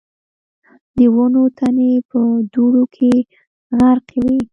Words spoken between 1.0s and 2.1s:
ونو تنې